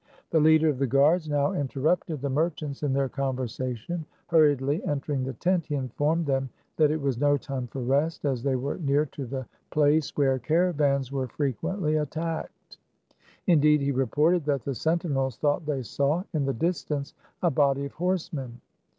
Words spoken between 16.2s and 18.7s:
in the distance, a body of horsemen.